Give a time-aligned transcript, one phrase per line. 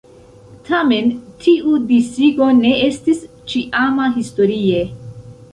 [0.69, 1.11] Tamen
[1.43, 4.85] tiu disigo ne estis ĉiama historie.